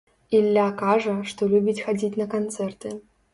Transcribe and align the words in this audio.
Ілля 0.37 0.63
кажа, 0.79 1.13
што 1.33 1.49
любіць 1.51 1.83
хадзіць 1.85 2.19
на 2.23 2.27
канцэрты. 2.33 2.97